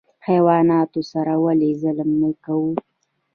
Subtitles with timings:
[0.27, 2.71] حیواناتو سره ولې ظلم نه کوو؟